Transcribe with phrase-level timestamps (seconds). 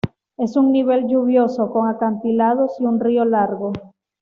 [0.35, 3.71] Es un nivel lluvioso, con acantilados, y un río largo.